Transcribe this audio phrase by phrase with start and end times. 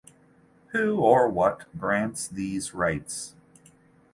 [0.69, 3.35] Who or what grants these rights?